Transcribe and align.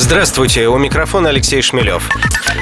Здравствуйте, 0.00 0.66
у 0.66 0.78
микрофона 0.78 1.28
Алексей 1.28 1.60
Шмелев. 1.60 2.08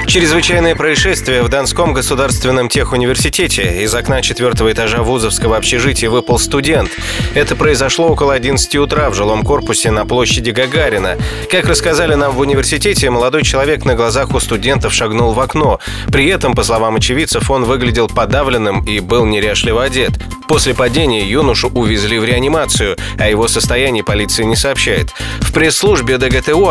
Чрезвычайное 0.07 0.75
происшествие 0.75 1.41
в 1.41 1.47
Донском 1.47 1.93
государственном 1.93 2.67
техуниверситете. 2.67 3.81
Из 3.83 3.95
окна 3.95 4.21
четвертого 4.21 4.71
этажа 4.73 5.03
вузовского 5.03 5.55
общежития 5.55 6.09
выпал 6.09 6.37
студент. 6.37 6.91
Это 7.35 7.55
произошло 7.55 8.09
около 8.09 8.33
11 8.33 8.75
утра 8.75 9.09
в 9.09 9.13
жилом 9.13 9.43
корпусе 9.43 9.89
на 9.89 10.05
площади 10.05 10.51
Гагарина. 10.51 11.17
Как 11.49 11.65
рассказали 11.65 12.15
нам 12.15 12.33
в 12.33 12.39
университете, 12.39 13.09
молодой 13.09 13.43
человек 13.43 13.85
на 13.85 13.95
глазах 13.95 14.31
у 14.35 14.39
студентов 14.41 14.93
шагнул 14.93 15.31
в 15.31 15.39
окно. 15.39 15.79
При 16.11 16.27
этом, 16.27 16.55
по 16.55 16.63
словам 16.63 16.97
очевидцев, 16.97 17.49
он 17.49 17.63
выглядел 17.63 18.09
подавленным 18.09 18.83
и 18.83 18.99
был 18.99 19.25
неряшливо 19.25 19.83
одет. 19.83 20.11
После 20.49 20.73
падения 20.73 21.29
юношу 21.29 21.69
увезли 21.69 22.17
в 22.17 22.25
реанимацию, 22.25 22.97
а 23.19 23.29
его 23.29 23.47
состояние 23.47 24.03
полиция 24.03 24.47
не 24.47 24.55
сообщает. 24.55 25.11
В 25.41 25.53
пресс-службе 25.53 26.17
ДГТУ 26.17 26.69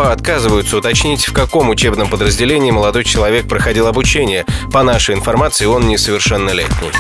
отказываются 0.59 0.77
уточнить, 0.77 1.29
в 1.29 1.33
каком 1.33 1.69
учебном 1.69 2.09
подразделении 2.09 2.71
молодой 2.71 3.05
человек 3.05 3.47
проходил 3.47 3.87
обучение. 3.87 4.45
По 4.73 4.83
нашей 4.83 5.15
информации, 5.15 5.67
он 5.67 5.87
несовершеннолетний. 5.87 6.91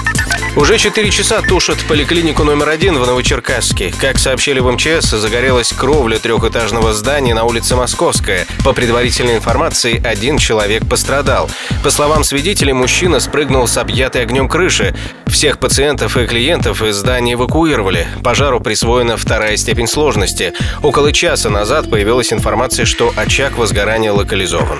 Уже 0.56 0.78
4 0.78 1.10
часа 1.10 1.40
тушат 1.40 1.78
поликлинику 1.88 2.44
номер 2.44 2.68
один 2.68 2.98
в 2.98 3.06
Новочеркасске. 3.06 3.92
Как 4.00 4.18
сообщили 4.18 4.60
в 4.60 4.70
МЧС, 4.70 5.10
загорелась 5.10 5.72
кровля 5.72 6.18
трехэтажного 6.18 6.92
здания 6.92 7.34
на 7.34 7.44
улице 7.44 7.76
Московская. 7.76 8.46
По 8.64 8.72
предварительной 8.72 9.36
информации, 9.36 10.00
один 10.04 10.38
человек 10.38 10.88
пострадал. 10.88 11.50
По 11.82 11.90
словам 11.90 12.24
свидетелей, 12.24 12.72
мужчина 12.72 13.20
спрыгнул 13.20 13.66
с 13.66 13.76
объятой 13.76 14.22
огнем 14.22 14.48
крыши. 14.48 14.96
Всех 15.30 15.58
пациентов 15.58 16.16
и 16.16 16.26
клиентов 16.26 16.82
из 16.82 16.96
здания 16.96 17.34
эвакуировали. 17.34 18.06
Пожару 18.24 18.60
присвоена 18.60 19.16
вторая 19.16 19.56
степень 19.56 19.86
сложности. 19.86 20.54
Около 20.82 21.12
часа 21.12 21.50
назад 21.50 21.90
появилась 21.90 22.32
информация, 22.32 22.86
что 22.86 23.12
очаг 23.14 23.56
возгорания 23.58 24.10
локализован. 24.10 24.78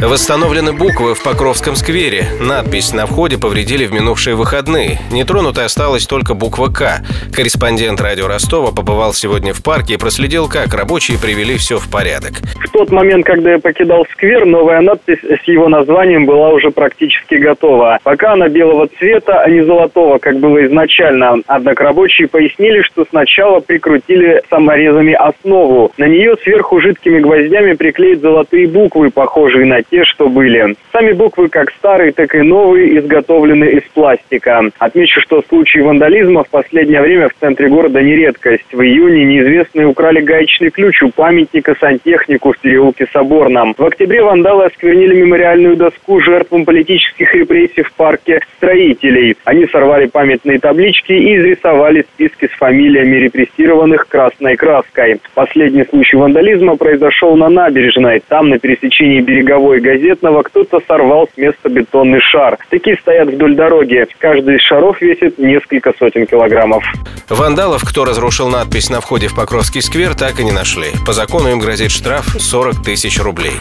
Восстановлены 0.00 0.72
буквы 0.72 1.14
в 1.14 1.24
Покровском 1.24 1.74
сквере. 1.74 2.22
Надпись 2.40 2.94
на 2.94 3.06
входе 3.06 3.36
повредили 3.36 3.84
в 3.84 3.92
минувшие 3.92 4.36
выходные. 4.36 5.00
Нетронутой 5.10 5.64
осталась 5.64 6.06
только 6.06 6.34
буква 6.34 6.68
«К». 6.68 7.02
Корреспондент 7.34 8.00
радио 8.00 8.28
Ростова 8.28 8.70
побывал 8.70 9.12
сегодня 9.12 9.52
в 9.52 9.60
парке 9.60 9.94
и 9.94 9.96
проследил, 9.96 10.48
как 10.48 10.72
рабочие 10.72 11.18
привели 11.18 11.56
все 11.56 11.78
в 11.78 11.90
порядок. 11.90 12.34
В 12.64 12.70
тот 12.70 12.92
момент, 12.92 13.26
когда 13.26 13.52
я 13.52 13.58
покидал 13.58 14.06
сквер, 14.12 14.46
новая 14.46 14.80
надпись 14.80 15.18
с 15.18 15.48
его 15.48 15.68
названием 15.68 16.26
была 16.26 16.50
уже 16.50 16.70
практически 16.70 17.34
готова. 17.34 17.98
Пока 18.04 18.34
она 18.34 18.48
белого 18.48 18.86
цвета, 18.98 19.40
а 19.40 19.50
не 19.50 19.62
золотого, 19.62 20.18
как 20.18 20.38
было 20.38 20.64
изначально. 20.64 21.38
Однако 21.48 21.82
рабочие 21.82 22.28
пояснили, 22.28 22.82
что 22.82 23.04
сначала 23.10 23.58
прикрутили 23.58 24.42
саморезами 24.48 25.14
основу. 25.14 25.90
На 25.96 26.06
нее 26.06 26.36
сверху 26.44 26.78
жидкими 26.78 27.18
гвоздями 27.18 27.72
приклеить 27.72 28.20
золотые 28.20 28.68
буквы, 28.68 29.10
похожие 29.10 29.66
на 29.66 29.82
те, 29.90 30.04
что 30.04 30.28
были. 30.28 30.76
Сами 30.92 31.12
буквы, 31.12 31.48
как 31.48 31.70
старые, 31.72 32.12
так 32.12 32.34
и 32.34 32.42
новые, 32.42 32.98
изготовлены 32.98 33.64
из 33.64 33.82
пластика. 33.94 34.60
Отмечу, 34.78 35.20
что 35.20 35.42
случаи 35.48 35.80
вандализма 35.80 36.44
в 36.44 36.48
последнее 36.48 37.00
время 37.00 37.28
в 37.28 37.34
центре 37.40 37.68
города 37.68 38.00
не 38.00 38.14
редкость. 38.14 38.72
В 38.72 38.80
июне 38.80 39.24
неизвестные 39.24 39.86
украли 39.86 40.20
гаечный 40.20 40.70
ключ 40.70 41.02
у 41.02 41.10
памятника 41.10 41.74
сантехнику 41.80 42.52
в 42.52 42.58
переулке 42.58 43.06
Соборном. 43.12 43.74
В 43.76 43.84
октябре 43.84 44.22
вандалы 44.22 44.66
осквернили 44.66 45.20
мемориальную 45.20 45.76
доску 45.76 46.20
жертвам 46.20 46.64
политических 46.64 47.34
репрессий 47.34 47.82
в 47.82 47.92
парке 47.92 48.40
строителей. 48.56 49.36
Они 49.44 49.66
сорвали 49.66 50.06
памятные 50.06 50.58
таблички 50.58 51.12
и 51.12 51.36
изрисовали 51.36 52.02
списки 52.02 52.46
с 52.46 52.58
фамилиями 52.58 53.16
репрессированных 53.16 54.08
красной 54.08 54.56
краской. 54.56 55.20
Последний 55.34 55.84
случай 55.84 56.16
вандализма 56.16 56.76
произошел 56.76 57.36
на 57.36 57.48
набережной. 57.48 58.22
Там, 58.28 58.48
на 58.50 58.58
пересечении 58.58 59.20
береговой 59.20 59.77
и 59.78 59.80
газетного 59.80 60.42
кто-то 60.42 60.80
сорвал 60.86 61.28
с 61.32 61.36
места 61.36 61.68
бетонный 61.68 62.20
шар. 62.20 62.58
Такие 62.68 62.96
стоят 62.98 63.28
вдоль 63.28 63.54
дороги. 63.54 64.06
Каждый 64.18 64.56
из 64.56 64.62
шаров 64.62 65.00
весит 65.00 65.38
несколько 65.38 65.92
сотен 65.98 66.26
килограммов. 66.26 66.84
Вандалов, 67.28 67.82
кто 67.88 68.04
разрушил 68.04 68.48
надпись 68.48 68.90
на 68.90 69.00
входе 69.00 69.28
в 69.28 69.34
Покровский 69.34 69.82
сквер, 69.82 70.14
так 70.14 70.40
и 70.40 70.44
не 70.44 70.52
нашли. 70.52 70.88
По 71.06 71.12
закону 71.12 71.48
им 71.48 71.58
грозит 71.58 71.90
штраф 71.90 72.26
40 72.26 72.84
тысяч 72.84 73.20
рублей. 73.20 73.54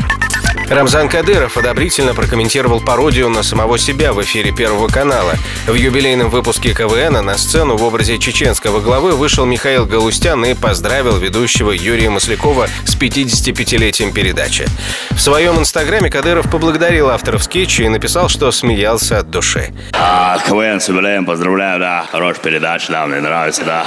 Рамзан 0.70 1.08
Кадыров 1.08 1.56
одобрительно 1.56 2.14
прокомментировал 2.14 2.82
пародию 2.82 3.30
на 3.30 3.42
самого 3.42 3.78
себя 3.78 4.12
в 4.12 4.22
эфире 4.22 4.52
Первого 4.52 4.90
канала. 4.90 5.34
В 5.66 5.74
юбилейном 5.74 6.30
выпуске 6.30 6.74
КВН 6.74 7.26
на 7.26 7.38
сцену 7.38 7.78
в 7.78 7.84
образе 7.84 8.18
чеченского 8.18 8.82
главы 8.82 9.14
вышел 9.14 9.46
Михаил 9.46 9.86
Галустян 9.86 10.44
и 10.44 10.54
поздравил 10.54 11.18
ведущего 11.18 11.72
Юрия 11.72 12.10
Маслякова 12.10 12.68
с 12.84 12.98
55-летием 12.98 14.12
передачи. 14.12 14.66
В 15.12 15.20
своем 15.20 15.58
инстаграме 15.58 16.10
Кадыров 16.10 16.52
поблагодарил 16.52 17.10
авторов 17.10 17.44
скетча 17.44 17.84
и 17.84 17.90
написал, 17.90 18.28
что 18.28 18.52
смеялся 18.52 19.20
от 19.20 19.30
души. 19.30 19.74
А, 19.94 20.38
КВН 20.46 20.82
юбилеем 20.86 21.26
поздравляю, 21.26 21.80
да. 21.80 22.06
Хорошая 22.12 22.44
передача, 22.44 22.92
да, 22.92 23.06
мне 23.06 23.22
нравится, 23.22 23.64
да. 23.64 23.86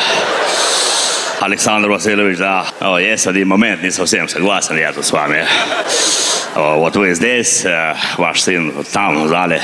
Александр 1.41 1.89
Васильевич, 1.89 2.37
да. 2.37 2.67
О, 2.81 2.99
есть 2.99 3.27
один 3.27 3.49
момент, 3.49 3.83
не 3.83 3.91
совсем 3.91 4.29
согласен 4.29 4.77
я 4.77 4.93
тут 4.93 5.07
с 5.07 5.11
вами. 5.11 5.47
О, 6.55 6.77
вот 6.77 6.97
вы 6.97 7.15
здесь, 7.15 7.65
э, 7.65 7.95
ваш 8.19 8.43
сын 8.43 8.71
вот 8.73 8.87
там 8.91 9.25
в 9.25 9.29
зале. 9.29 9.63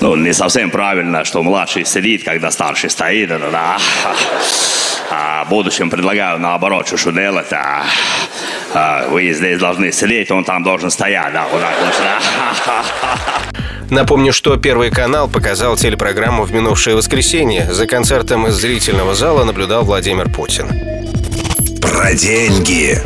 Ну, 0.00 0.16
не 0.16 0.32
совсем 0.32 0.70
правильно, 0.70 1.24
что 1.24 1.42
младший 1.44 1.84
сидит, 1.84 2.24
когда 2.24 2.50
старший 2.50 2.90
стоит, 2.90 3.30
это 3.30 3.48
да. 3.52 3.78
А 5.10 5.44
в 5.44 5.50
будущем 5.50 5.88
предлагаю 5.88 6.40
наоборот, 6.40 6.88
что 6.88 7.12
делать. 7.12 7.52
А, 7.52 7.84
а, 8.74 9.08
вы 9.08 9.32
здесь 9.32 9.60
должны 9.60 9.92
сидеть, 9.92 10.32
он 10.32 10.42
там 10.42 10.64
должен 10.64 10.90
стоять, 10.90 11.32
да, 11.32 11.46
вот 11.52 11.60
так 11.60 11.74
лучше, 11.80 12.02
да. 12.02 13.38
Напомню, 13.90 14.32
что 14.32 14.56
Первый 14.56 14.90
канал 14.90 15.28
показал 15.28 15.76
телепрограмму 15.76 16.42
в 16.42 16.52
минувшее 16.52 16.94
воскресенье. 16.94 17.72
За 17.72 17.86
концертом 17.86 18.46
из 18.46 18.54
зрительного 18.54 19.14
зала 19.14 19.44
наблюдал 19.44 19.84
Владимир 19.84 20.28
Путин. 20.28 20.87
Про 21.98 22.14
деньги. 22.14 22.96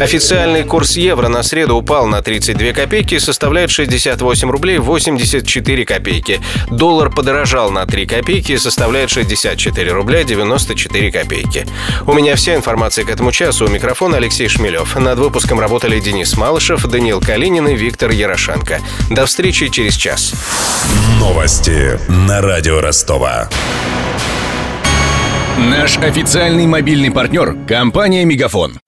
Официальный 0.00 0.64
курс 0.64 0.96
евро 0.96 1.28
на 1.28 1.44
среду 1.44 1.76
упал 1.76 2.08
на 2.08 2.20
32 2.20 2.72
копейки 2.72 3.14
и 3.14 3.20
составляет 3.20 3.70
68 3.70 4.50
рублей 4.50 4.78
84 4.78 5.84
копейки. 5.84 6.40
Доллар 6.68 7.10
подорожал 7.10 7.70
на 7.70 7.86
3 7.86 8.06
копейки 8.06 8.50
и 8.50 8.58
составляет 8.58 9.10
64 9.10 9.92
рубля 9.92 10.24
94 10.24 11.12
копейки. 11.12 11.64
У 12.08 12.12
меня 12.12 12.34
вся 12.34 12.56
информация 12.56 13.04
к 13.04 13.10
этому 13.10 13.30
часу. 13.30 13.66
У 13.66 13.68
микрофона 13.68 14.16
Алексей 14.16 14.48
Шмелев. 14.48 14.96
Над 14.96 15.20
выпуском 15.20 15.60
работали 15.60 16.00
Денис 16.00 16.36
Малышев, 16.36 16.84
Даниил 16.86 17.20
Калинин 17.20 17.68
и 17.68 17.76
Виктор 17.76 18.10
Ярошенко. 18.10 18.80
До 19.10 19.26
встречи 19.26 19.68
через 19.68 19.94
час. 19.94 20.34
Новости 21.20 22.00
на 22.08 22.40
радио 22.42 22.80
Ростова. 22.80 23.48
Наш 25.68 25.98
официальный 25.98 26.66
мобильный 26.66 27.10
партнер– 27.10 27.54
компания 27.68 28.24
«Мегафон». 28.24 28.80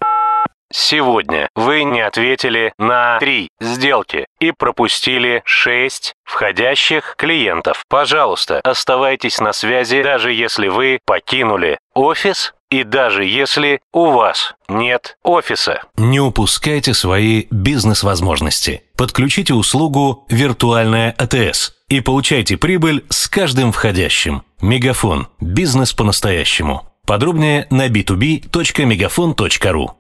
Сегодня 0.73 1.51
вы 1.55 1.85
не 1.85 2.01
ответили 2.01 2.73
на 2.79 3.19
три 3.19 3.51
сделки 3.61 4.25
и 4.41 4.53
пропустили 4.53 5.43
6 5.45 6.15
входящих 6.25 7.17
клиентов. 7.19 7.85
Пожалуйста, 7.91 8.63
оставайтесь 8.65 9.39
на 9.39 9.53
связи, 9.53 10.03
даже 10.03 10.33
если 10.33 10.69
вы 10.69 10.99
покинули 11.05 11.79
офис 11.95 12.55
и 12.71 12.85
даже 12.85 13.27
если 13.27 13.81
у 13.93 14.07
вас 14.07 14.55
нет 14.67 15.19
офиса. 15.23 15.83
Не 15.99 16.21
упускайте 16.21 16.95
свои 16.95 17.49
бизнес-возможности. 17.51 18.83
Подключите 18.97 19.53
услугу 19.53 20.25
«Виртуальная 20.31 21.15
АТС» 21.19 21.75
и 21.93 22.01
получайте 22.01 22.57
прибыль 22.57 23.05
с 23.11 23.29
каждым 23.29 23.71
входящим. 23.71 24.43
Мегафон. 24.63 25.29
Бизнес 25.41 25.93
по-настоящему. 25.93 26.89
Подробнее 27.07 27.67
на 27.69 27.89
b2b.мегафон.ру 27.89 29.93